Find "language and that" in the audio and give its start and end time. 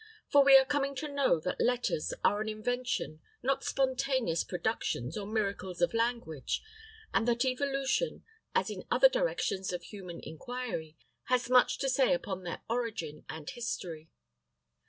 5.93-7.45